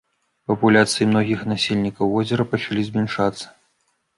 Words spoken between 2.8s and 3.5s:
змяншацца.